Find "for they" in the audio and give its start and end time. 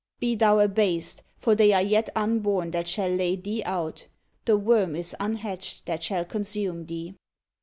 1.37-1.73